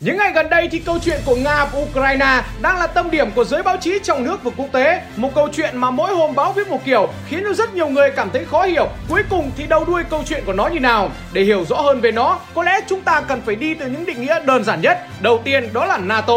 [0.00, 3.30] Những ngày gần đây thì câu chuyện của Nga và Ukraine đang là tâm điểm
[3.30, 5.02] của giới báo chí trong nước và quốc tế.
[5.16, 8.10] Một câu chuyện mà mỗi hôm báo viết một kiểu khiến cho rất nhiều người
[8.10, 8.88] cảm thấy khó hiểu.
[9.08, 11.10] Cuối cùng thì đầu đuôi câu chuyện của nó như nào?
[11.32, 14.06] Để hiểu rõ hơn về nó, có lẽ chúng ta cần phải đi từ những
[14.06, 14.98] định nghĩa đơn giản nhất.
[15.20, 16.34] Đầu tiên đó là NATO.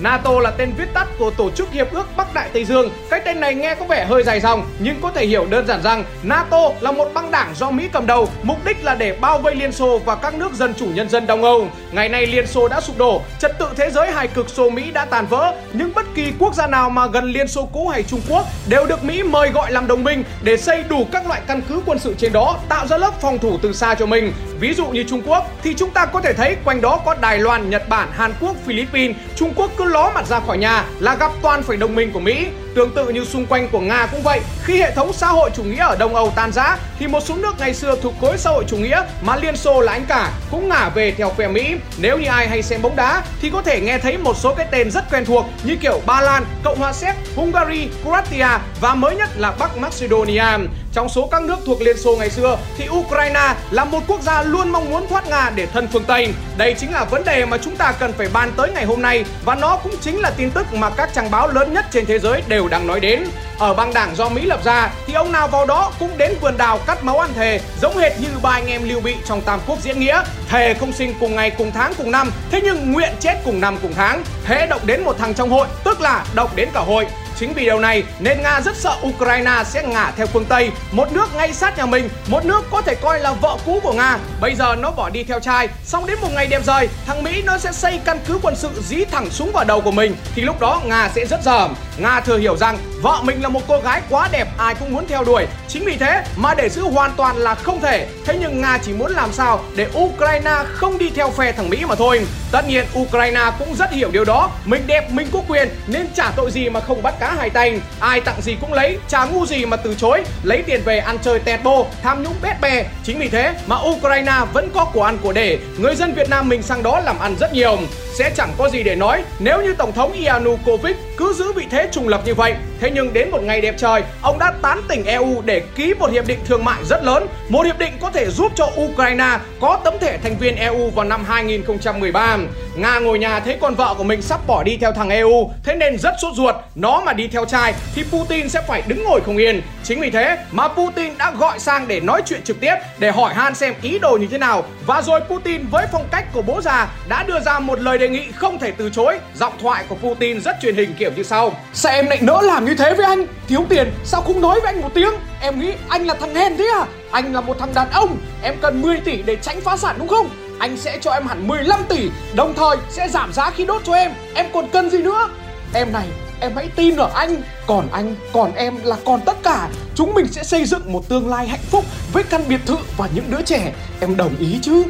[0.00, 2.90] NATO là tên viết tắt của Tổ chức Hiệp ước Bắc Đại Tây Dương.
[3.10, 5.82] Cái tên này nghe có vẻ hơi dài dòng, nhưng có thể hiểu đơn giản
[5.82, 9.38] rằng NATO là một băng đảng do Mỹ cầm đầu, mục đích là để bao
[9.38, 11.68] vây Liên Xô và các nước dân chủ nhân dân Đông Âu.
[11.92, 14.90] Ngày nay Liên Xô đã sụp đổ, trật tự thế giới hài cực Xô Mỹ
[14.90, 18.02] đã tàn vỡ, nhưng bất kỳ quốc gia nào mà gần Liên Xô cũ hay
[18.02, 21.40] Trung Quốc đều được Mỹ mời gọi làm đồng minh để xây đủ các loại
[21.46, 24.32] căn cứ quân sự trên đó, tạo ra lớp phòng thủ từ xa cho mình.
[24.60, 27.38] Ví dụ như Trung Quốc thì chúng ta có thể thấy quanh đó có Đài
[27.38, 29.16] Loan, Nhật Bản, Hàn Quốc, Philippines.
[29.36, 32.20] Trung Quốc cứ ló mặt ra khỏi nhà là gặp toàn phải đồng minh của
[32.20, 32.46] Mỹ.
[32.76, 35.62] Tương tự như xung quanh của Nga cũng vậy, khi hệ thống xã hội chủ
[35.62, 38.50] nghĩa ở Đông Âu tan rã thì một số nước ngày xưa thuộc khối xã
[38.50, 41.74] hội chủ nghĩa mà Liên Xô là anh cả cũng ngả về theo phe Mỹ.
[41.98, 44.66] Nếu như ai hay xem bóng đá thì có thể nghe thấy một số cái
[44.70, 48.48] tên rất quen thuộc như kiểu Ba Lan, Cộng hòa Séc, Hungary, Croatia
[48.80, 50.44] và mới nhất là Bắc Macedonia.
[50.92, 54.42] Trong số các nước thuộc Liên Xô ngày xưa thì Ukraine là một quốc gia
[54.42, 56.32] luôn mong muốn thoát Nga để thân phương Tây.
[56.56, 59.24] Đây chính là vấn đề mà chúng ta cần phải bàn tới ngày hôm nay
[59.44, 62.18] và nó cũng chính là tin tức mà các trang báo lớn nhất trên thế
[62.18, 63.24] giới đều đang nói đến.
[63.58, 66.56] Ở băng đảng do Mỹ lập ra, thì ông nào vào đó cũng đến vườn
[66.56, 69.60] đào cắt máu ăn thề, giống hệt như ba anh em lưu bị trong Tam
[69.66, 70.22] Quốc diễn nghĩa.
[70.48, 73.78] Thề không sinh cùng ngày, cùng tháng, cùng năm, thế nhưng nguyện chết cùng năm,
[73.82, 74.22] cùng tháng.
[74.44, 77.06] Thế động đến một thằng trong hội, tức là động đến cả hội.
[77.38, 81.12] Chính vì điều này nên Nga rất sợ Ukraine sẽ ngả theo phương Tây, một
[81.12, 84.18] nước ngay sát nhà mình, một nước có thể coi là vợ cũ của Nga.
[84.40, 87.42] Bây giờ nó bỏ đi theo trai, xong đến một ngày đẹp rời, thằng Mỹ
[87.42, 90.42] nó sẽ xây căn cứ quân sự dí thẳng súng vào đầu của mình, thì
[90.42, 91.74] lúc đó Nga sẽ rất dởm.
[91.98, 95.06] Nga thừa hiểu rằng vợ mình là một cô gái quá đẹp ai cũng muốn
[95.08, 95.46] theo đuổi.
[95.68, 98.06] Chính vì thế mà để giữ hoàn toàn là không thể.
[98.24, 101.84] Thế nhưng Nga chỉ muốn làm sao để Ukraine không đi theo phe thằng Mỹ
[101.88, 102.26] mà thôi.
[102.52, 104.50] Tất nhiên Ukraine cũng rất hiểu điều đó.
[104.64, 107.80] Mình đẹp, mình có quyền nên trả tội gì mà không bắt cá hay tành
[108.00, 110.24] Ai tặng gì cũng lấy, chả ngu gì mà từ chối.
[110.42, 112.84] Lấy tiền về ăn chơi tẹt bô, tham nhũng bét bè.
[113.04, 115.58] Chính vì thế mà Ukraine vẫn có của ăn của để.
[115.78, 117.78] Người dân Việt Nam mình sang đó làm ăn rất nhiều.
[118.18, 121.88] Sẽ chẳng có gì để nói nếu như Tổng thống Yanukovych cứ giữ vị thế
[121.92, 122.54] trùng lập như vậy.
[122.80, 126.10] Thế nhưng đến một ngày đẹp trời, ông đã tán tỉnh EU để ký một
[126.10, 127.26] hiệp định thương mại rất lớn.
[127.48, 131.04] Một hiệp định có thể giúp cho Ukraine có tấm thẻ thành viên EU vào
[131.04, 132.38] năm 2013.
[132.76, 135.76] Nga ngồi nhà thấy con vợ của mình sắp bỏ đi theo thằng EU, thế
[135.76, 136.54] nên rất sốt ruột.
[136.74, 139.62] Nó mà đi theo trai thì Putin sẽ phải đứng ngồi không yên.
[139.84, 143.34] Chính vì thế mà Putin đã gọi sang để nói chuyện trực tiếp để hỏi
[143.34, 144.64] han xem ý đồ như thế nào.
[144.86, 148.08] Và rồi Putin với phong cách của bố già đã đưa ra một lời đề
[148.08, 149.18] nghị không thể từ chối.
[149.34, 151.52] Giọng thoại của Putin rất truyền hình kiểu như sau.
[151.72, 153.26] Sao em lại nỡ làm như thế với anh?
[153.48, 155.12] Thiếu tiền sao không nói với anh một tiếng?
[155.40, 156.86] Em nghĩ anh là thằng hèn thế à?
[157.10, 160.08] Anh là một thằng đàn ông, em cần 10 tỷ để tránh phá sản đúng
[160.08, 160.28] không?
[160.58, 163.92] Anh sẽ cho em hẳn 15 tỷ, đồng thời sẽ giảm giá khi đốt cho
[163.92, 164.12] em.
[164.34, 165.28] Em còn cần gì nữa?
[165.74, 166.06] Em này,
[166.40, 170.26] em hãy tin ở anh Còn anh, còn em là còn tất cả Chúng mình
[170.26, 173.42] sẽ xây dựng một tương lai hạnh phúc Với căn biệt thự và những đứa
[173.42, 174.82] trẻ Em đồng ý chứ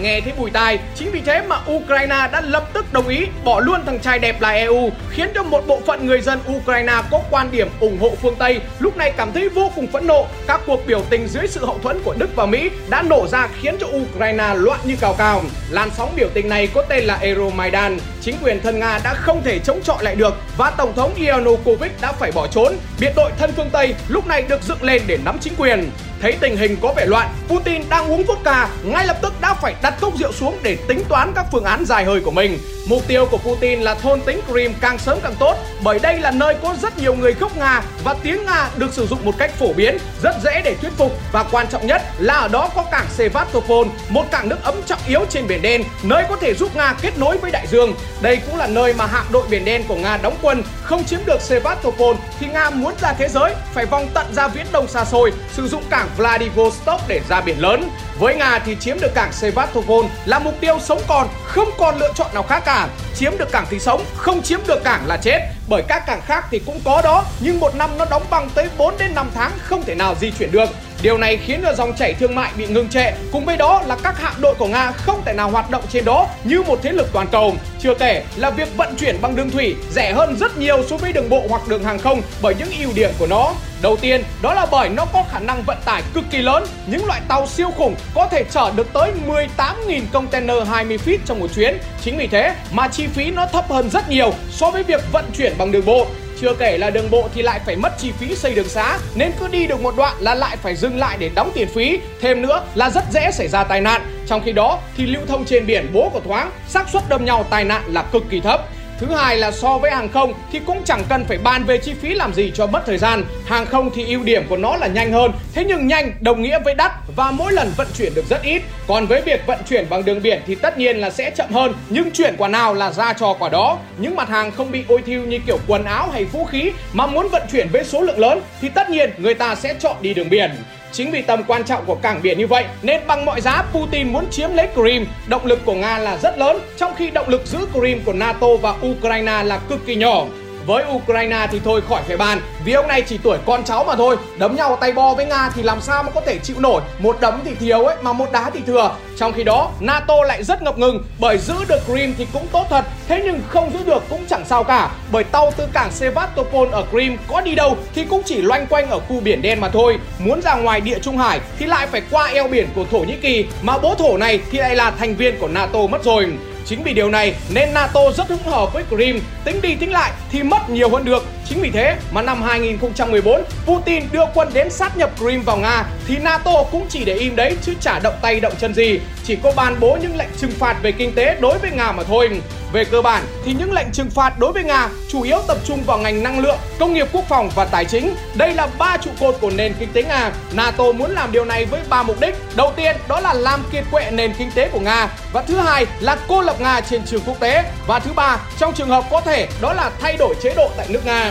[0.00, 3.60] Nghe thấy bùi tai, chính vì thế mà Ukraine đã lập tức đồng ý bỏ
[3.60, 7.20] luôn thằng trai đẹp là EU, khiến cho một bộ phận người dân Ukraine có
[7.30, 10.26] quan điểm ủng hộ phương Tây lúc này cảm thấy vô cùng phẫn nộ.
[10.46, 13.48] Các cuộc biểu tình dưới sự hậu thuẫn của Đức và Mỹ đã nổ ra
[13.60, 15.42] khiến cho Ukraine loạn như cào cào.
[15.70, 17.98] Làn sóng biểu tình này có tên là Euromaidan.
[18.22, 22.00] Chính quyền thân Nga đã không thể chống chọi lại được và Tổng thống Yanukovych
[22.00, 22.76] đã phải bỏ trốn.
[23.00, 25.90] Biệt đội thân phương Tây lúc này được dựng lên để nắm chính quyền.
[26.20, 29.74] Thấy tình hình có vẻ loạn, Putin đang uống vodka, ngay lập tức đã phải
[29.82, 32.58] đặt cốc rượu xuống để tính toán các phương án dài hơi của mình.
[32.86, 36.30] Mục tiêu của Putin là thôn tính Crimea càng sớm càng tốt, bởi đây là
[36.30, 39.50] nơi có rất nhiều người gốc Nga và tiếng Nga được sử dụng một cách
[39.58, 42.84] phổ biến, rất dễ để thuyết phục và quan trọng nhất là ở đó có
[42.90, 46.76] cảng Sevastopol, một cảng nước ấm trọng yếu trên biển đen, nơi có thể giúp
[46.76, 47.94] Nga kết nối với đại dương.
[48.22, 51.20] Đây cũng là nơi mà hạm đội biển đen của Nga đóng quân, không chiếm
[51.26, 55.04] được Sevastopol thì Nga muốn ra thế giới phải vòng tận ra viễn đông xa
[55.04, 57.88] xôi, sử dụng cảng Vladivostok để ra biển lớn.
[58.18, 62.12] Với Nga thì chiếm được cảng Sevastopol là mục tiêu sống còn, không còn lựa
[62.14, 62.88] chọn nào khác cả.
[63.14, 65.40] Chiếm được cảng thì sống, không chiếm được cảng là chết.
[65.68, 68.68] Bởi các cảng khác thì cũng có đó, nhưng một năm nó đóng băng tới
[68.78, 70.68] 4 đến 5 tháng không thể nào di chuyển được.
[71.02, 73.96] Điều này khiến cho dòng chảy thương mại bị ngừng trệ, cùng với đó là
[74.02, 76.92] các hạm đội của Nga không thể nào hoạt động trên đó như một thế
[76.92, 77.54] lực toàn cầu.
[77.80, 81.12] Chưa kể là việc vận chuyển bằng đường thủy rẻ hơn rất nhiều so với
[81.12, 83.54] đường bộ hoặc đường hàng không bởi những ưu điểm của nó.
[83.82, 87.06] Đầu tiên, đó là bởi nó có khả năng vận tải cực kỳ lớn, những
[87.06, 91.48] loại tàu siêu khủng có thể chở được tới 18.000 container 20 feet trong một
[91.54, 91.78] chuyến.
[92.02, 95.24] Chính vì thế mà chi phí nó thấp hơn rất nhiều so với việc vận
[95.36, 96.06] chuyển bằng đường bộ.
[96.42, 99.32] Chưa kể là đường bộ thì lại phải mất chi phí xây đường xá Nên
[99.40, 102.42] cứ đi được một đoạn là lại phải dừng lại để đóng tiền phí Thêm
[102.42, 105.66] nữa là rất dễ xảy ra tai nạn Trong khi đó thì lưu thông trên
[105.66, 108.60] biển bố của thoáng, xác suất đâm nhau tai nạn là cực kỳ thấp.
[109.02, 111.94] Thứ hai là so với hàng không thì cũng chẳng cần phải bàn về chi
[111.94, 113.24] phí làm gì cho mất thời gian.
[113.46, 116.58] Hàng không thì ưu điểm của nó là nhanh hơn, thế nhưng nhanh đồng nghĩa
[116.64, 118.62] với đắt và mỗi lần vận chuyển được rất ít.
[118.86, 121.74] Còn với việc vận chuyển bằng đường biển thì tất nhiên là sẽ chậm hơn,
[121.88, 123.78] nhưng chuyển quả nào là ra cho quả đó.
[123.98, 127.06] Những mặt hàng không bị ôi thiêu như kiểu quần áo hay vũ khí mà
[127.06, 130.14] muốn vận chuyển với số lượng lớn thì tất nhiên người ta sẽ chọn đi
[130.14, 130.50] đường biển.
[130.92, 134.12] Chính vì tầm quan trọng của cảng biển như vậy nên bằng mọi giá Putin
[134.12, 135.06] muốn chiếm lấy Crimea.
[135.26, 138.56] Động lực của Nga là rất lớn, trong khi động lực giữ Crimea của NATO
[138.62, 140.24] và Ukraine là cực kỳ nhỏ.
[140.66, 142.40] Với Ukraine thì thôi khỏi phải bàn.
[142.64, 144.16] Vì ông này chỉ tuổi con cháu mà thôi.
[144.38, 146.82] Đấm nhau tay bo với Nga thì làm sao mà có thể chịu nổi?
[146.98, 148.96] Một đấm thì thiếu ấy, mà một đá thì thừa.
[149.16, 151.04] Trong khi đó, NATO lại rất ngập ngừng.
[151.18, 152.84] Bởi giữ được Crimea thì cũng tốt thật.
[153.08, 154.90] Thế nhưng không giữ được cũng chẳng sao cả.
[155.12, 158.90] Bởi tàu từ cảng Sevastopol ở Crimea có đi đâu Thì cũng chỉ loanh quanh
[158.90, 159.98] ở khu biển đen mà thôi.
[160.18, 163.16] Muốn ra ngoài địa Trung Hải thì lại phải qua eo biển của Thổ Nhĩ
[163.16, 163.46] Kỳ.
[163.62, 166.32] Mà bố thổ này thì lại là thành viên của NATO mất rồi.
[166.66, 170.12] Chính vì điều này nên NATO rất hứng hở với Crimea, tính đi tính lại
[170.30, 171.24] thì mất nhiều hơn được.
[171.52, 175.84] Chính vì thế mà năm 2014, Putin đưa quân đến sát nhập Crimea vào Nga
[176.06, 179.36] thì NATO cũng chỉ để im đấy chứ chả động tay động chân gì, chỉ
[179.36, 182.30] có ban bố những lệnh trừng phạt về kinh tế đối với Nga mà thôi.
[182.72, 185.82] Về cơ bản thì những lệnh trừng phạt đối với Nga chủ yếu tập trung
[185.86, 188.14] vào ngành năng lượng, công nghiệp quốc phòng và tài chính.
[188.34, 190.32] Đây là ba trụ cột của nền kinh tế Nga.
[190.52, 192.34] NATO muốn làm điều này với ba mục đích.
[192.56, 195.86] Đầu tiên đó là làm kiệt quệ nền kinh tế của Nga và thứ hai
[196.00, 199.20] là cô lập Nga trên trường quốc tế và thứ ba trong trường hợp có
[199.20, 201.30] thể đó là thay đổi chế độ tại nước Nga.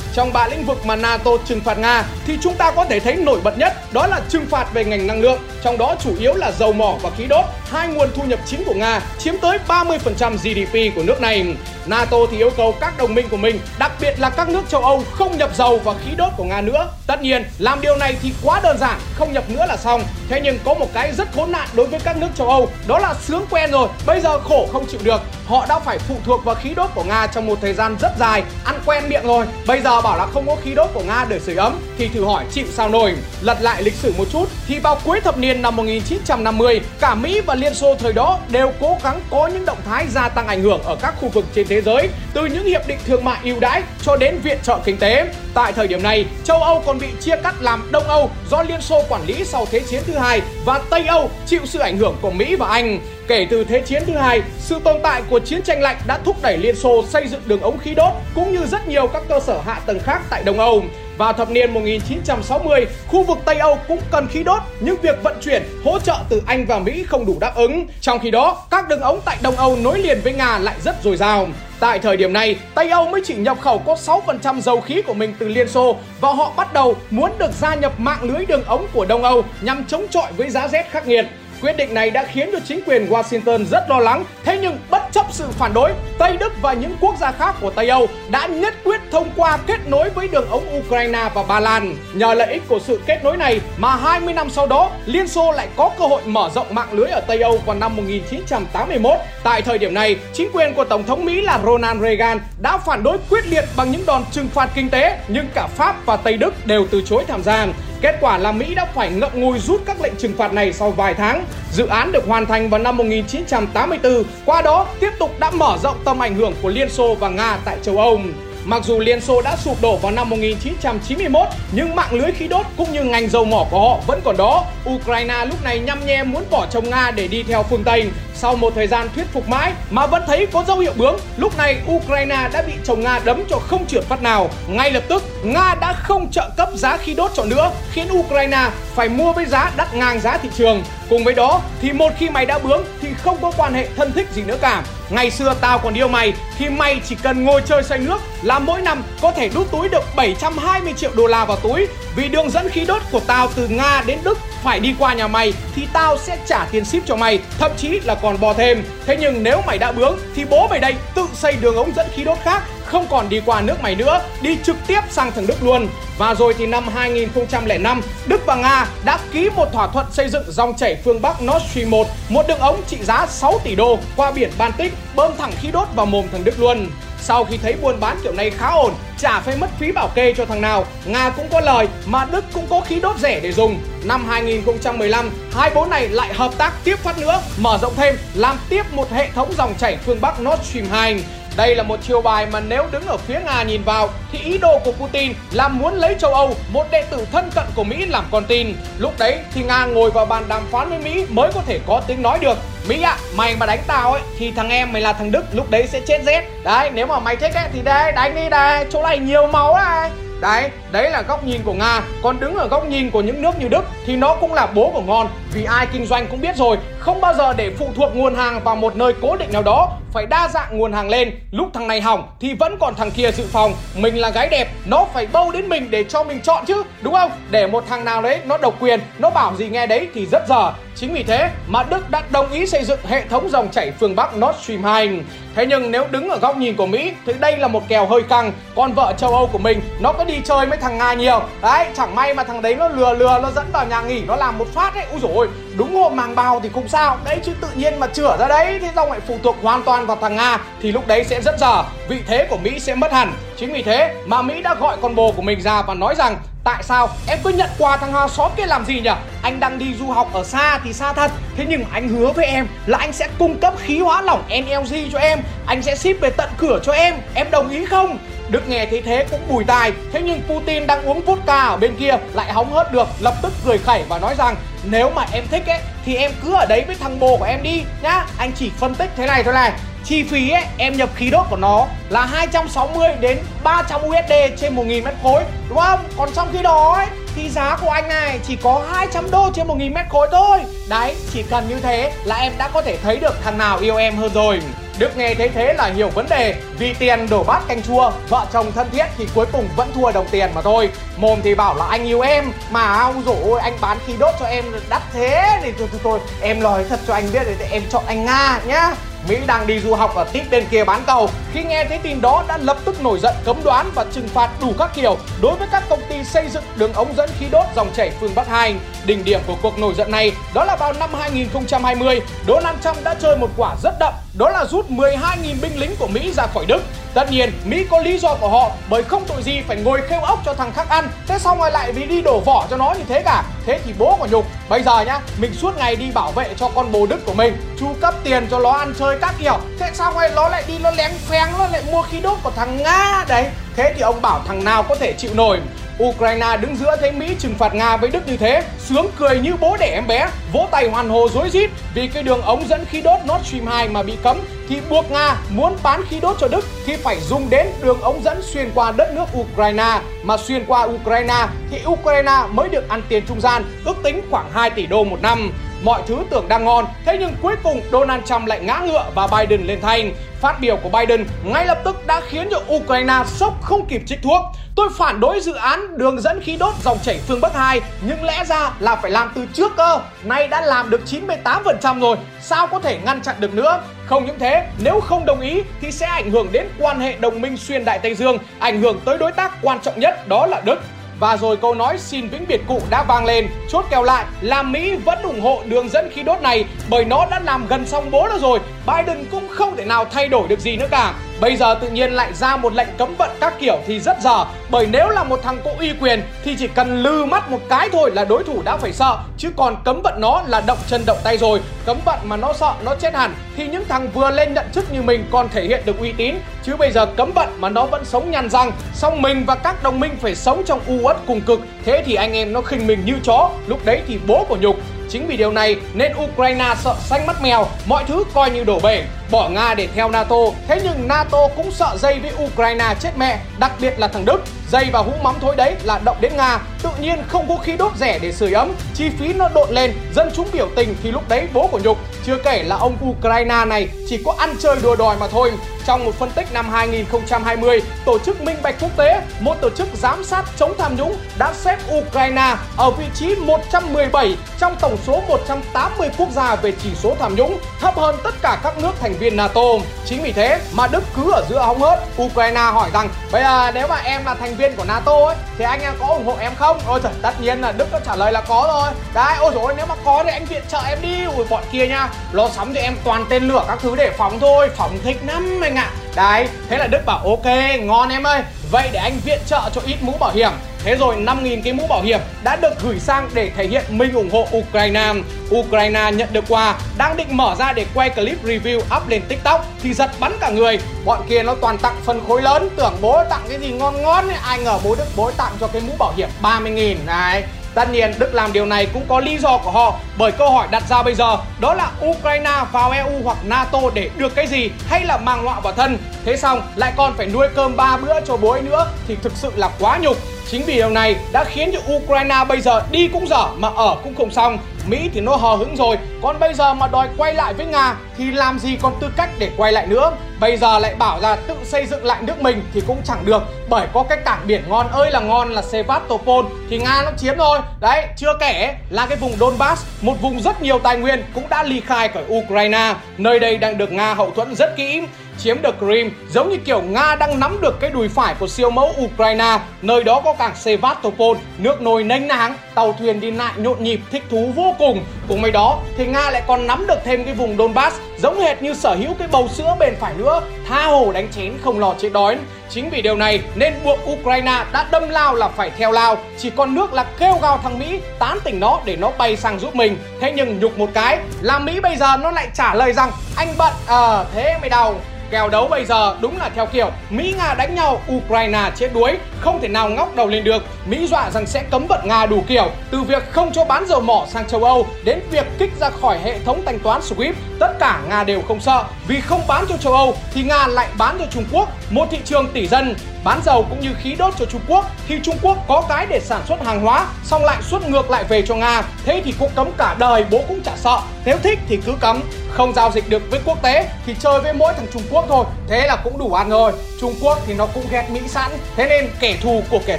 [0.13, 3.15] Trong ba lĩnh vực mà NATO trừng phạt Nga thì chúng ta có thể thấy
[3.15, 6.33] nổi bật nhất đó là trừng phạt về ngành năng lượng, trong đó chủ yếu
[6.33, 9.59] là dầu mỏ và khí đốt, hai nguồn thu nhập chính của Nga chiếm tới
[9.67, 11.55] 30% GDP của nước này.
[11.85, 14.81] NATO thì yêu cầu các đồng minh của mình, đặc biệt là các nước châu
[14.81, 16.87] Âu không nhập dầu và khí đốt của Nga nữa.
[17.07, 20.03] Tất nhiên, làm điều này thì quá đơn giản, không nhập nữa là xong.
[20.29, 22.99] Thế nhưng có một cái rất khốn nạn đối với các nước châu Âu, đó
[22.99, 25.21] là sướng quen rồi, bây giờ khổ không chịu được.
[25.45, 28.11] Họ đã phải phụ thuộc vào khí đốt của Nga trong một thời gian rất
[28.19, 29.45] dài, ăn quen miệng rồi.
[29.67, 32.25] Bây giờ bảo là không có khí đốt của Nga để sưởi ấm thì thử
[32.25, 33.13] hỏi chịu sao nổi.
[33.41, 37.41] Lật lại lịch sử một chút thì vào cuối thập niên năm 1950, cả Mỹ
[37.41, 40.61] và Liên Xô thời đó đều cố gắng có những động thái gia tăng ảnh
[40.61, 43.59] hưởng ở các khu vực trên thế giới, từ những hiệp định thương mại ưu
[43.59, 45.33] đãi cho đến viện trợ kinh tế.
[45.53, 48.81] Tại thời điểm này, châu Âu còn bị chia cắt làm Đông Âu do Liên
[48.81, 52.15] Xô quản lý sau Thế chiến thứ hai và Tây Âu chịu sự ảnh hưởng
[52.21, 52.99] của Mỹ và Anh.
[53.31, 56.41] Kể từ Thế chiến thứ hai, sự tồn tại của chiến tranh lạnh đã thúc
[56.41, 59.39] đẩy Liên Xô xây dựng đường ống khí đốt cũng như rất nhiều các cơ
[59.39, 60.83] sở hạ tầng khác tại Đông Âu.
[61.17, 65.37] Vào thập niên 1960, khu vực Tây Âu cũng cần khí đốt, nhưng việc vận
[65.41, 67.87] chuyển, hỗ trợ từ Anh và Mỹ không đủ đáp ứng.
[68.01, 70.95] Trong khi đó, các đường ống tại Đông Âu nối liền với Nga lại rất
[71.03, 71.47] dồi dào.
[71.79, 75.13] Tại thời điểm này, Tây Âu mới chỉ nhập khẩu có 6% dầu khí của
[75.13, 78.63] mình từ Liên Xô và họ bắt đầu muốn được gia nhập mạng lưới đường
[78.65, 81.25] ống của Đông Âu nhằm chống chọi với giá rét khắc nghiệt.
[81.61, 84.25] Quyết định này đã khiến cho chính quyền Washington rất lo lắng.
[84.43, 87.69] Thế nhưng bất chấp sự phản đối, Tây Đức và những quốc gia khác của
[87.69, 91.59] Tây Âu đã nhất quyết thông qua kết nối với đường ống Ukraine và Ba
[91.59, 91.95] Lan.
[92.13, 95.51] Nhờ lợi ích của sự kết nối này mà 20 năm sau đó, Liên Xô
[95.51, 99.17] lại có cơ hội mở rộng mạng lưới ở Tây Âu vào năm 1981.
[99.43, 103.03] Tại thời điểm này, chính quyền của Tổng thống Mỹ là Ronald Reagan đã phản
[103.03, 106.37] đối quyết liệt bằng những đòn trừng phạt kinh tế, nhưng cả Pháp và Tây
[106.37, 107.67] Đức đều từ chối tham gia.
[108.01, 110.91] Kết quả là Mỹ đã phải ngậm ngùi rút các lệnh trừng phạt này sau
[110.91, 111.45] vài tháng.
[111.71, 115.97] Dự án được hoàn thành vào năm 1984, qua đó tiếp tục đã mở rộng
[116.05, 118.19] tầm ảnh hưởng của Liên Xô và Nga tại châu Âu.
[118.65, 122.65] Mặc dù Liên Xô đã sụp đổ vào năm 1991, nhưng mạng lưới khí đốt
[122.77, 124.65] cũng như ngành dầu mỏ của họ vẫn còn đó.
[124.89, 128.09] Ukraine lúc này nhăm nhe muốn bỏ chồng Nga để đi theo phương Tây.
[128.35, 131.57] Sau một thời gian thuyết phục mãi mà vẫn thấy có dấu hiệu bướng, lúc
[131.57, 134.49] này Ukraine đã bị chồng Nga đấm cho không trượt phát nào.
[134.67, 138.69] Ngay lập tức, Nga đã không trợ cấp giá khí đốt cho nữa, khiến Ukraine
[138.95, 140.83] phải mua với giá đắt ngang giá thị trường.
[141.09, 144.11] Cùng với đó thì một khi mày đã bướng thì không có quan hệ thân
[144.13, 144.83] thích gì nữa cả.
[145.11, 148.59] Ngày xưa tao còn yêu mày thì mày chỉ cần ngồi chơi xoay nước là
[148.59, 152.49] mỗi năm có thể đút túi được 720 triệu đô la vào túi vì đường
[152.49, 155.87] dẫn khí đốt của tao từ Nga đến Đức phải đi qua nhà mày thì
[155.93, 158.83] tao sẽ trả tiền ship cho mày, thậm chí là còn bò thêm.
[159.05, 162.07] Thế nhưng nếu mày đã bướng thì bố mày đây tự xây đường ống dẫn
[162.13, 165.47] khí đốt khác không còn đi qua nước mày nữa, đi trực tiếp sang thằng
[165.47, 165.87] Đức luôn.
[166.17, 170.43] Và rồi thì năm 2005, Đức và Nga đã ký một thỏa thuận xây dựng
[170.47, 173.99] dòng chảy phương Bắc Nord Stream 1, một đường ống trị giá 6 tỷ đô
[174.15, 176.87] qua biển Baltic, bơm thẳng khí đốt vào mồm thằng Đức luôn.
[177.21, 180.33] Sau khi thấy buôn bán kiểu này khá ổn, chả phải mất phí bảo kê
[180.37, 183.51] cho thằng nào, Nga cũng có lời mà Đức cũng có khí đốt rẻ để
[183.51, 183.79] dùng.
[184.03, 188.59] Năm 2015, hai bố này lại hợp tác tiếp phát nữa, mở rộng thêm, làm
[188.69, 191.23] tiếp một hệ thống dòng chảy phương Bắc Nord Stream 2.
[191.57, 194.57] Đây là một chiêu bài mà nếu đứng ở phía Nga nhìn vào thì ý
[194.57, 198.05] đồ của Putin là muốn lấy châu Âu, một đệ tử thân cận của Mỹ
[198.05, 198.75] làm con tin.
[198.97, 202.01] Lúc đấy thì Nga ngồi vào bàn đàm phán với Mỹ mới có thể có
[202.07, 202.57] tiếng nói được.
[202.87, 205.45] Mỹ ạ, à, mày mà đánh tao ấy thì thằng em mày là thằng Đức
[205.53, 206.43] lúc đấy sẽ chết rét.
[206.63, 209.75] Đấy, nếu mà mày thích ấy thì đây, đánh đi đây, chỗ này nhiều máu
[209.75, 210.11] này.
[210.41, 212.01] Đấy, đấy là góc nhìn của Nga.
[212.23, 214.91] Còn đứng ở góc nhìn của những nước như Đức Thì nó cũng là bố
[214.93, 215.27] của ngon.
[215.53, 218.63] Vì ai kinh doanh cũng biết rồi Không bao giờ để phụ thuộc nguồn hàng
[218.63, 219.97] vào một nơi cố định nào đó.
[220.13, 221.31] Phải đa dạng nguồn hàng lên.
[221.51, 223.73] Lúc thằng này hỏng thì vẫn còn thằng kia dự phòng.
[223.95, 227.13] Mình là gái đẹp Nó phải bâu đến mình để cho mình chọn chứ Đúng
[227.13, 227.31] không?
[227.49, 230.47] Để một thằng nào đấy nó độc quyền Nó bảo gì nghe đấy thì rất
[230.49, 230.73] dở.
[230.95, 234.15] Chính vì thế mà Đức đã đồng ý xây dựng hệ thống dòng chảy phương
[234.15, 235.19] Bắc Nord Stream 2
[235.55, 238.23] Thế nhưng nếu đứng ở góc nhìn của Mỹ thì đây là một kèo hơi
[238.23, 238.51] căng.
[238.75, 241.41] Con vợ châu Âu của mình, nó có đi chơi với thằng Nga nhiều.
[241.61, 244.35] Đấy, chẳng may mà thằng đấy nó lừa lừa, nó dẫn vào nhà nghỉ, nó
[244.35, 245.05] làm một phát ấy.
[245.11, 247.17] Úi dồi ôi, đúng hôm màng bào thì không sao.
[247.25, 250.05] Đấy, chứ tự nhiên mà chửa ra đấy thì dòng lại phụ thuộc hoàn toàn
[250.05, 251.83] vào thằng Nga, Thì lúc đấy sẽ rất dở.
[252.07, 253.33] Vị thế của Mỹ sẽ mất hẳn.
[253.57, 256.37] Chính vì thế mà Mỹ đã gọi con bồ của mình ra và nói rằng
[256.63, 257.09] Tại sao?
[257.27, 259.09] Em cứ nhận quà thằng Hà xóm kia làm gì nhỉ?
[259.41, 261.31] Anh đang đi du học ở xa thì xa thật.
[261.57, 264.95] Thế nhưng anh hứa với em là anh sẽ cung cấp khí hóa lỏng NLG
[265.13, 265.39] cho em.
[265.65, 267.15] Anh sẽ ship về tận cửa cho em.
[267.33, 268.17] Em đồng ý không?
[268.49, 269.91] Đức nghe thấy thế cũng bùi tai.
[270.13, 273.53] Thế nhưng Putin đang uống vodka ở bên kia, lại hóng hớt được, Lập tức
[273.65, 276.83] cười khẩy và nói rằng nếu mà em thích ấy thì em cứ ở đấy
[276.87, 278.25] với thằng bồ của em đi nhá.
[278.37, 279.71] Anh chỉ phân tích thế này thôi này.
[280.05, 284.75] Chi phí ấy, em nhập khí đốt của nó là 260 đến 300 USD trên
[284.75, 285.99] 1000 mét khối Đúng không?
[286.17, 289.67] Còn trong khi đó ấy, thì giá của anh này chỉ có 200 đô trên
[289.67, 290.59] 1000 mét khối thôi.
[290.89, 293.95] Đấy, chỉ cần như thế là em đã có thể thấy được thằng nào yêu
[293.95, 294.61] em hơn rồi.
[295.01, 296.55] Đức nghe thấy thế là hiểu vấn đề.
[296.77, 300.11] Vì tiền đổ bát canh chua Vợ chồng thân thiết thì cuối cùng vẫn thua
[300.11, 300.89] đồng tiền mà thôi.
[301.17, 304.35] Mồm thì bảo là anh yêu em Mà ông dỗ ôi anh bán khí đốt
[304.39, 305.59] cho em đắt thế.
[305.63, 308.59] Thì thôi, thôi, thôi Em nói thật cho anh biết để em chọn anh Nga
[308.65, 308.95] nhá.
[309.29, 311.29] Mỹ đang đi du học ở tít bên kia bán cầu.
[311.53, 314.49] Khi nghe thấy tin đó đã lập tức nổi giận cấm đoán và trừng phạt
[314.61, 315.17] đủ các kiểu.
[315.41, 318.35] Đối với các công ty xây dựng đường ống dẫn khí đốt dòng chảy phương
[318.35, 322.77] Bắc 2 Đỉnh điểm của cuộc nổi giận này đó là vào năm 2020 Donald
[322.83, 326.31] Trump đã chơi một quả rất đậm đó là rút 12.000 binh lính của Mỹ
[326.33, 326.81] ra khỏi Đức.
[327.13, 330.19] Tất nhiên, Mỹ có lý do của họ bởi không tội gì phải ngồi khêu
[330.19, 331.09] ốc cho thằng khác ăn.
[331.27, 333.43] Thế xong rồi lại vì đi đổ vỏ cho nó như thế cả?
[333.65, 336.69] Thế thì bố của nhục Bây giờ nhá, mình suốt ngày đi bảo vệ cho
[336.75, 339.57] con bồ Đức của mình Chu cấp tiền cho nó ăn chơi các kiểu.
[339.79, 342.51] Thế xong rồi nó lại đi nó lén phén Nó lại mua khí đốt của
[342.55, 343.45] thằng Nga Đấy,
[343.75, 345.59] thế thì ông bảo thằng nào có thể chịu nổi?
[346.01, 349.53] Ukraine đứng giữa thấy Mỹ trừng phạt Nga với Đức như thế, sướng cười như
[349.59, 351.69] bố đẻ em bé, vỗ tay hoàn hồ dối rít.
[351.93, 354.37] Vì cái đường ống dẫn khí đốt Nord Stream 2 mà bị cấm
[354.69, 358.23] thì buộc Nga muốn bán khí đốt cho Đức thì phải dùng đến đường ống
[358.23, 359.99] dẫn xuyên qua đất nước Ukraine.
[360.23, 364.51] Mà xuyên qua Ukraine thì Ukraine mới được ăn tiền trung gian ước tính khoảng
[364.53, 365.51] 2 tỷ đô một năm
[365.83, 369.27] mọi thứ tưởng đang ngon thế nhưng cuối cùng Donald Trump lại ngã ngựa và
[369.27, 373.61] Biden lên thanh phát biểu của Biden ngay lập tức đã khiến cho Ukraine sốc
[373.61, 374.41] không kịp trích thuốc
[374.75, 378.23] Tôi phản đối dự án đường dẫn khí đốt dòng chảy phương Bắc 2 nhưng
[378.23, 379.99] lẽ ra là phải làm từ trước cơ.
[380.23, 383.81] Nay đã làm được 98% rồi, sao có thể ngăn chặn được nữa?
[384.05, 387.41] Không những thế, nếu không đồng ý thì sẽ ảnh hưởng đến quan hệ đồng
[387.41, 390.61] minh xuyên Đại Tây Dương, ảnh hưởng tới đối tác quan trọng nhất đó là
[390.65, 390.79] Đức.
[391.21, 393.47] Và rồi câu nói xin vĩnh biệt cụ đã vang lên.
[393.69, 397.27] Chốt kèo lại là Mỹ vẫn ủng hộ đường dẫn khí đốt này Bởi nó
[397.31, 398.59] đã làm gần xong bố nó rồi.
[398.87, 401.13] Biden cũng không thể nào thay đổi được gì nữa cả.
[401.41, 404.45] Bây giờ tự nhiên lại ra một lệnh cấm vận các kiểu thì rất dở.
[404.69, 407.89] Bởi nếu là một thằng có uy quyền thì chỉ cần lư mắt một cái
[407.91, 409.17] thôi là đối thủ đã phải sợ.
[409.37, 411.59] Chứ còn cấm vận nó là động chân động tay rồi.
[411.85, 413.33] Cấm vận mà nó sợ nó chết hẳn.
[413.57, 416.35] Thì những thằng vừa lên nhận chức như mình còn thể hiện được uy tín.
[416.63, 418.71] Chứ bây giờ cấm vận mà nó vẫn sống nhăn răng.
[418.93, 421.59] Xong mình và các đồng minh phải sống trong u uất cùng cực.
[421.85, 423.49] Thế thì anh em nó khinh mình như chó.
[423.67, 424.75] Lúc đấy thì bố của nhục.
[425.09, 428.79] Chính vì điều này nên Ukraine sợ xanh mắt mèo, mọi thứ coi như đổ
[428.79, 430.35] bể, bỏ Nga để theo NATO.
[430.67, 434.41] Thế nhưng NATO cũng sợ dây với Ukraine chết mẹ, đặc biệt là thằng Đức.
[434.71, 437.77] Dây và hũ mắm thối đấy là động đến Nga, tự nhiên không có khí
[437.77, 441.11] đốt rẻ để sưởi ấm, chi phí nó độn lên, dân chúng biểu tình thì
[441.11, 441.97] lúc đấy bố của nhục.
[442.25, 445.51] Chưa kể là ông Ukraine này chỉ có ăn chơi đùa đòi mà thôi.
[445.85, 449.87] Trong một phân tích năm 2020, Tổ chức Minh Bạch Quốc tế, một tổ chức
[449.93, 455.21] giám sát chống tham nhũng đã xếp Ukraine ở vị trí 117 trong tổng số
[455.27, 459.13] 180 quốc gia về chỉ số tham nhũng, thấp hơn tất cả các nước thành
[459.21, 459.61] viên NATO.
[460.05, 461.99] Chính vì thế mà Đức cứ ở giữa hóng hớt.
[462.21, 465.65] Ukraine hỏi rằng bây giờ nếu mà em là thành viên của NATO ấy thì
[465.65, 466.79] anh em có ủng hộ em không?
[466.87, 468.91] Ôi trời, tất nhiên là Đức đã trả lời là có rồi.
[469.13, 471.23] Đấy, ôi rồi nếu mà có thì anh viện trợ em đi.
[471.23, 474.39] Ui bọn kia nha, lo sắm cho em toàn tên lửa các thứ để phóng
[474.39, 475.91] thôi, phóng thích lắm anh ạ.
[475.93, 475.97] À.
[476.15, 477.45] Đấy, thế là Đức bảo ok,
[477.79, 480.51] ngon em ơi Vậy để anh viện trợ cho ít mũ bảo hiểm
[480.83, 484.13] Thế rồi 5.000 cái mũ bảo hiểm đã được gửi sang để thể hiện mình
[484.13, 485.13] ủng hộ Ukraine.
[485.55, 489.65] Ukraine nhận được quà, đang định mở ra để quay clip review up lên TikTok
[489.83, 490.79] thì giật bắn cả người.
[491.05, 494.27] Bọn kia nó toàn tặng phân khối lớn, tưởng bố tặng cái gì ngon ngon
[494.27, 494.37] ấy.
[494.43, 497.43] Ai ngờ bố Đức bố tặng cho cái mũ bảo hiểm 30.000 này.
[497.73, 500.67] Tất nhiên Đức làm điều này cũng có lý do của họ Bởi câu hỏi
[500.71, 504.71] đặt ra bây giờ Đó là Ukraine vào EU hoặc NATO để được cái gì
[504.87, 508.21] Hay là mang họa vào thân Thế xong lại còn phải nuôi cơm ba bữa
[508.25, 510.17] cho bố ấy nữa Thì thực sự là quá nhục
[510.49, 513.95] Chính vì điều này đã khiến cho Ukraine bây giờ đi cũng dở mà ở
[514.03, 514.57] cũng không xong.
[514.87, 517.95] Mỹ thì nó hờ hững rồi, Còn bây giờ mà đòi quay lại với Nga
[518.17, 520.11] Thì làm gì còn tư cách để quay lại nữa?
[520.39, 523.43] Bây giờ lại bảo là tự xây dựng lại nước mình Thì cũng chẳng được,
[523.69, 527.37] Bởi có cái cảng biển ngon ơi là ngon là Sevastopol Thì Nga nó chiếm
[527.37, 531.49] rồi Đấy, chưa kể là cái vùng Donbass, Một vùng rất nhiều tài nguyên cũng
[531.49, 532.95] đã ly khai khỏi Ukraine.
[533.17, 535.01] Nơi đây đang được Nga hậu thuẫn rất kỹ,
[535.37, 538.69] chiếm được Crimea, giống như kiểu Nga đang nắm được cái đùi phải của siêu
[538.69, 539.59] mẫu Ukraine.
[539.81, 543.99] Nơi đó có cảng Sevastopol nước nồi nênh náng tàu thuyền đi lại nhộn nhịp
[544.11, 545.05] thích thú vô cùng.
[545.27, 548.61] Cùng với đó thì Nga lại còn nắm được thêm cái vùng Donbass giống hệt
[548.61, 551.93] như sở hữu cái bầu sữa bền phải nữa tha hồ đánh chén không lo
[551.99, 552.37] chết đói.
[552.69, 556.17] Chính vì điều này nên buộc Ukraine đã đâm lao là phải theo lao.
[556.37, 559.59] Chỉ còn nước là kêu gào thằng Mỹ tán tỉnh nó để nó bay sang
[559.59, 559.97] giúp mình.
[560.21, 563.53] Thế nhưng nhục một cái là Mỹ bây giờ nó lại trả lời rằng Anh
[563.57, 564.95] bận, ờ à, thế mày đau.
[565.31, 569.17] Kèo đấu bây giờ đúng là theo kiểu Mỹ Nga đánh nhau, Ukraine chết đuối,
[569.39, 570.63] không thể nào ngóc đầu lên được.
[570.85, 574.01] Mỹ dọa rằng sẽ cấm vận Nga đủ kiểu, từ việc không cho bán dầu
[574.01, 577.73] mỏ sang châu Âu đến việc kích ra khỏi hệ thống thanh toán SWIFT, tất
[577.79, 578.83] cả Nga đều không sợ.
[579.07, 582.17] Vì không bán cho châu Âu thì Nga lại bán cho Trung Quốc, một thị
[582.25, 582.95] trường tỷ dân.
[583.23, 584.85] Bán dầu cũng như khí đốt cho Trung Quốc.
[585.07, 588.23] Thì Trung Quốc có cái để sản xuất hàng hóa xong lại xuất ngược lại
[588.23, 588.83] về cho Nga.
[589.05, 590.99] Thế thì cũng cấm cả đời bố cũng chả sợ.
[591.25, 592.21] Nếu thích thì cứ cấm.
[592.51, 595.45] Không giao dịch được với quốc tế thì chơi với mỗi thằng Trung Quốc thôi.
[595.67, 596.71] Thế là cũng đủ ăn rồi.
[597.01, 598.51] Trung Quốc thì nó cũng ghét Mỹ sẵn.
[598.75, 599.97] Thế nên kẻ thù của kẻ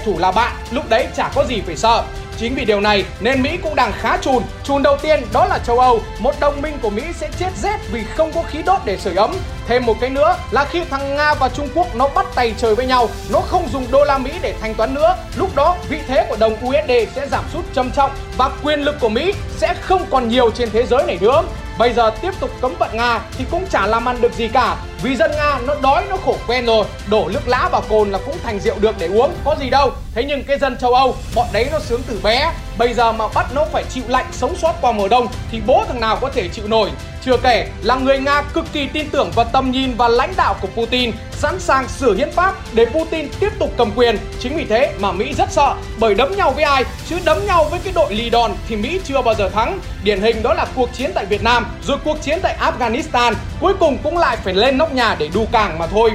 [0.05, 0.53] thù là bạn.
[0.71, 2.03] Lúc đấy chả có gì phải sợ.
[2.43, 4.43] Chính vì điều này nên Mỹ cũng đang khá chùn.
[4.65, 6.01] Chùn đầu tiên đó là châu Âu.
[6.19, 9.15] Một đồng minh của Mỹ sẽ chết rét vì không có khí đốt để sưởi
[9.15, 9.35] ấm.
[9.67, 12.75] Thêm một cái nữa là khi thằng Nga và Trung Quốc nó bắt tay chơi
[12.75, 15.17] với nhau, nó không dùng đô la Mỹ để thanh toán nữa.
[15.37, 18.97] Lúc đó vị thế của đồng USD sẽ giảm sút trầm trọng và quyền lực
[19.01, 21.43] của Mỹ sẽ không còn nhiều trên thế giới này nữa.
[21.79, 24.77] Bây giờ tiếp tục cấm vận Nga thì cũng chả làm ăn được gì cả.
[25.03, 26.85] Vì dân Nga nó đói nó khổ quen rồi.
[27.11, 29.91] Đổ nước lá vào cồn là cũng thành rượu được để uống Có gì đâu.
[30.15, 32.53] Thế nhưng cái dân châu Âu Bọn đấy nó sướng từ bé.
[32.79, 35.85] Bây giờ mà bắt nó phải chịu lạnh sống sót qua mùa đông Thì bố
[35.89, 36.91] thằng nào có thể chịu nổi?
[37.25, 40.55] Chưa kể là người Nga cực kỳ tin tưởng vào tầm nhìn và lãnh đạo
[40.61, 44.19] của Putin, sẵn sàng sửa hiến pháp để Putin tiếp tục cầm quyền.
[44.41, 47.65] Chính vì thế mà Mỹ rất sợ bởi đấm nhau với ai, chứ đấm nhau
[47.71, 49.79] với cái đội lì đòn thì Mỹ chưa bao giờ thắng.
[50.05, 53.75] Điển hình đó là cuộc chiến tại Việt Nam, rồi cuộc chiến tại Afghanistan, cuối
[53.81, 56.13] cùng cũng lại phải lên nóc nhà để đu càng mà thôi.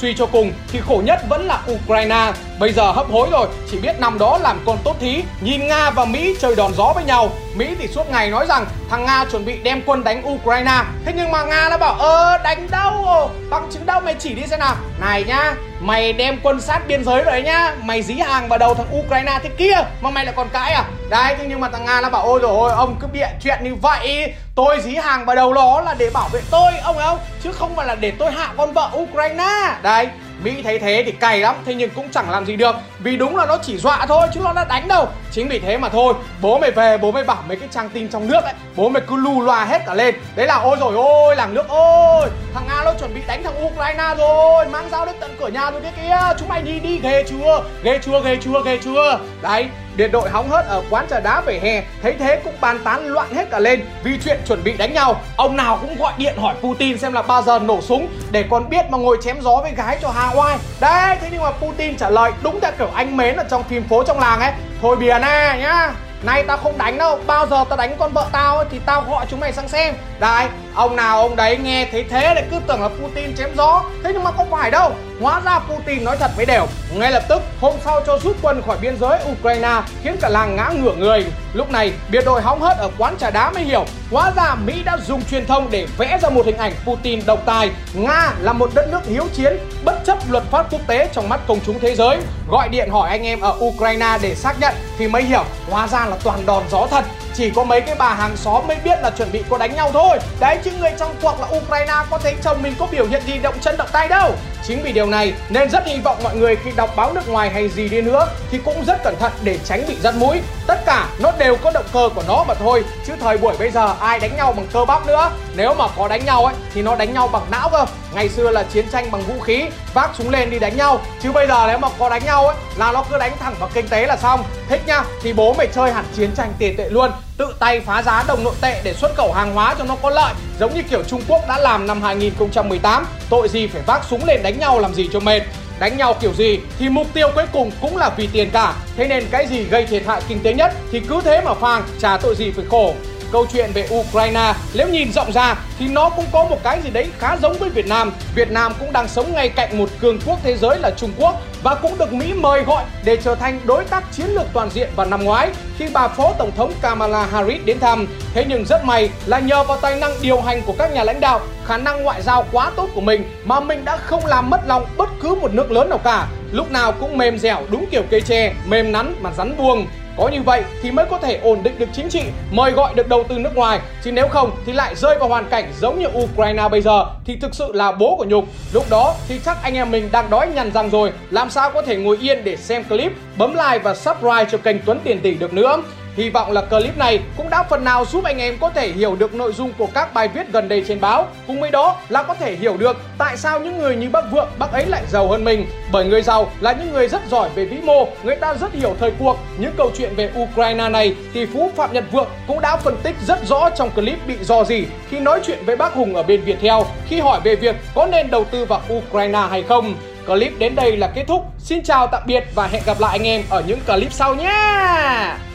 [0.00, 2.32] Suy cho cùng thì khổ nhất vẫn là Ukraine.
[2.58, 5.90] Bây giờ hấp hối rồi, chỉ biết nằm đó làm con tốt thí Nhìn Nga
[5.90, 7.30] và Mỹ chơi đòn gió với nhau.
[7.54, 10.82] Mỹ thì suốt ngày nói rằng thằng Nga chuẩn bị đem quân đánh Ukraine.
[11.04, 13.30] Thế nhưng mà Nga nó bảo ơ đánh đâu?
[13.50, 14.00] Bằng chứng đâu?
[14.00, 14.76] Mày chỉ đi xem nào.
[15.00, 17.74] Này nhá Mày đem quân sát biên giới rồi đấy nhá.
[17.82, 20.84] Mày dí hàng vào đầu thằng Ukraine thế kia Mà mày lại còn cãi à?
[21.10, 23.58] Đấy thế nhưng mà thằng Nga nó bảo ôi rồi ôi ông cứ bịa chuyện
[23.62, 24.32] như vậy.
[24.58, 27.18] Tôi dí hàng vào đầu nó là để bảo vệ tôi, Ông không?
[27.42, 29.78] Chứ không phải là để tôi hạ con vợ Ukraine.
[29.82, 30.08] Đấy
[30.42, 32.76] Mỹ thấy thế thì cày lắm, Thế nhưng cũng chẳng làm gì được.
[32.98, 35.08] Vì đúng là nó chỉ dọa thôi, chứ nó đã đánh đâu.
[35.30, 38.08] Chính vì thế mà thôi, Bố mày về, bố mày bảo mấy cái trang tin
[38.08, 40.14] trong nước ấy, Bố mày cứ lù loa hết cả lên.
[40.36, 43.66] Đấy là, ôi rồi ôi, làng nước ôi Thằng Nga nó chuẩn bị đánh thằng
[43.66, 46.98] Ukraine rồi, Mang dao đến tận cửa nhà rồi kia kia Chúng mày đi đi,
[47.02, 47.62] ghê chưa?
[47.82, 49.18] Ghê chưa ghê chưa ghê chưa?
[49.42, 49.66] Đấy
[49.98, 53.06] để đội hóng hớt ở quán trà đá về hè thấy thế cũng bàn tán
[53.06, 55.20] loạn hết cả lên vì chuyện chuẩn bị đánh nhau.
[55.36, 58.70] Ông nào cũng gọi điện hỏi Putin xem là bao giờ nổ súng để còn
[58.70, 60.58] biết mà ngồi chém gió với gái cho hà oai.
[60.80, 63.88] Đấy, thế nhưng mà Putin trả lời đúng theo kiểu anh mến ở trong phim
[63.88, 64.52] phố trong làng ấy.
[64.82, 68.28] Thôi bìa nè nhá, Nay tao không đánh đâu Bao giờ tao đánh con vợ
[68.32, 71.88] tao ấy, Thì tao gọi chúng mày sang xem Đấy Ông nào ông đấy nghe
[71.92, 74.92] thấy thế lại cứ tưởng là Putin chém gió Thế nhưng mà không phải đâu
[75.20, 76.66] Hóa ra Putin nói thật với đều.
[76.94, 80.56] Ngay lập tức, hôm sau cho rút quân khỏi biên giới Ukraine Khiến cả làng
[80.56, 81.26] ngã ngửa người.
[81.52, 83.84] Lúc này, biệt đội hóng hớt ở quán trà đá mới hiểu.
[84.10, 87.42] Hóa ra Mỹ đã dùng truyền thông để vẽ ra một hình ảnh Putin độc
[87.46, 87.70] tài.
[87.94, 91.40] Nga là một đất nước hiếu chiến, Bất chấp luật pháp quốc tế trong mắt
[91.46, 92.16] công chúng thế giới.
[92.50, 95.44] Gọi điện hỏi anh em ở Ukraine để xác nhận Thì mới hiểu.
[95.70, 98.76] Hóa ra là toàn đòn gió thật chỉ có mấy cái bà hàng xóm mới
[98.84, 100.18] biết là chuẩn bị có đánh nhau thôi.
[100.40, 103.38] Đấy, chứ người trong cuộc là Ukraine có thấy chồng mình có biểu hiện gì
[103.38, 104.32] động chân động tay đâu?
[104.66, 107.50] Chính vì điều này nên rất hy vọng mọi người khi đọc báo nước ngoài
[107.50, 110.40] hay gì đi nữa thì cũng rất cẩn thận để tránh bị dắt mũi.
[110.66, 113.70] Tất cả nó đều có động cơ của nó mà thôi chứ thời buổi bây
[113.70, 115.30] giờ ai đánh nhau bằng cơ bắp nữa.
[115.56, 117.86] Nếu mà có đánh nhau ấy, thì nó đánh nhau bằng não cơ.
[118.14, 121.00] Ngày xưa là chiến tranh bằng vũ khí, vác súng lên đi đánh nhau.
[121.22, 123.70] Chứ bây giờ nếu mà có đánh nhau ấy, là nó cứ đánh thẳng vào
[123.74, 124.44] kinh tế là xong.
[124.68, 127.10] Thích nhá thì bố mày chơi hẳn chiến tranh tiền tệ luôn.
[127.36, 130.10] Tự tay phá giá đồng nội tệ để xuất khẩu hàng hóa cho nó có
[130.10, 130.34] lợi.
[130.60, 134.42] Giống như kiểu Trung Quốc đã làm năm 2018 tội gì phải vác súng lên
[134.42, 135.42] đánh nhau làm gì cho mệt
[135.80, 138.74] đánh nhau kiểu gì thì mục tiêu cuối cùng cũng là vì tiền cả.
[138.96, 141.82] Thế nên cái gì gây thiệt hại kinh tế nhất thì cứ thế mà phang
[141.98, 142.94] trả tội gì phải khổ
[143.32, 146.90] câu chuyện về Ukraine nếu nhìn rộng ra thì nó cũng có một cái gì
[146.90, 148.12] đấy khá giống với Việt Nam.
[148.34, 151.42] Việt Nam cũng đang sống ngay cạnh một cường quốc thế giới là Trung Quốc
[151.62, 154.88] và cũng được Mỹ mời gọi để trở thành đối tác chiến lược toàn diện
[154.96, 158.06] vào năm ngoái khi bà Phó Tổng thống Kamala Harris đến thăm.
[158.34, 161.20] Thế nhưng rất may là nhờ vào tài năng điều hành của các nhà lãnh
[161.20, 164.60] đạo, khả năng ngoại giao quá tốt của mình mà mình đã không làm mất
[164.66, 166.26] lòng bất cứ một nước lớn nào cả.
[166.52, 169.86] Lúc nào cũng mềm dẻo đúng kiểu cây tre, mềm nắn mà rắn buông.
[170.18, 173.08] Có như vậy thì mới có thể ổn định được chính trị, mời gọi được
[173.08, 173.80] đầu tư nước ngoài.
[174.04, 177.36] Chứ nếu không thì lại rơi vào hoàn cảnh giống như Ukraine bây giờ thì
[177.36, 178.44] thực sự là bố của nhục.
[178.72, 181.82] Lúc đó thì chắc anh em mình đang đói nhằn răng rồi, làm sao có
[181.82, 185.34] thể ngồi yên để xem clip, bấm like và subscribe cho kênh Tuấn Tiền Tỷ
[185.34, 185.76] được nữa.
[186.18, 189.16] Hy vọng là clip này cũng đã phần nào giúp anh em có thể hiểu
[189.16, 191.26] được nội dung của các bài viết gần đây trên báo.
[191.46, 194.48] Cùng với đó là có thể hiểu được tại sao những người như bác Vượng,
[194.58, 195.66] bác ấy lại giàu hơn mình.
[195.92, 198.96] Bởi người giàu là những người rất giỏi về vĩ mô, người ta rất hiểu
[199.00, 199.38] thời cuộc.
[199.58, 203.14] Những câu chuyện về Ukraine này, tỷ phú Phạm Nhật Vượng cũng đã phân tích
[203.26, 206.44] rất rõ trong clip bị do gì khi nói chuyện với bác Hùng ở bên
[206.44, 209.94] Viettel khi hỏi về việc có nên đầu tư vào Ukraine hay không.
[210.26, 211.44] Clip đến đây là kết thúc.
[211.58, 215.47] Xin chào tạm biệt và hẹn gặp lại anh em ở những clip sau nhé.